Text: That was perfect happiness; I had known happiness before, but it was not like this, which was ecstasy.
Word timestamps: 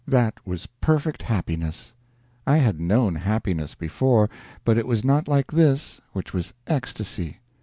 That 0.07 0.39
was 0.47 0.65
perfect 0.65 1.21
happiness; 1.21 1.93
I 2.47 2.57
had 2.57 2.81
known 2.81 3.13
happiness 3.13 3.75
before, 3.75 4.31
but 4.65 4.75
it 4.75 4.87
was 4.87 5.05
not 5.05 5.27
like 5.27 5.51
this, 5.51 6.01
which 6.13 6.33
was 6.33 6.55
ecstasy. 6.65 7.37